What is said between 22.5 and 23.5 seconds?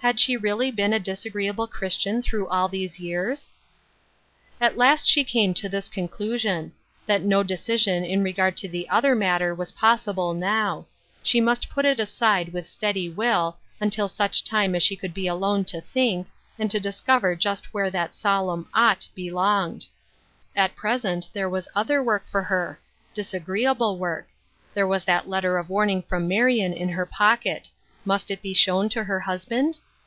MOUNT AND IN THE